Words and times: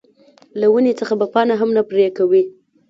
د 0.59 0.61
ونې 0.73 0.93
څخه 0.99 1.13
به 1.19 1.27
پاڼه 1.33 1.55
هم 1.61 1.69
نه 1.77 1.83
پرې 1.89 2.07
کوې. 2.17 2.43